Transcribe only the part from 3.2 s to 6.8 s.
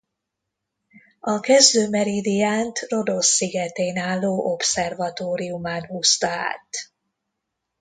szigetén álló obszervatóriumán húzta át.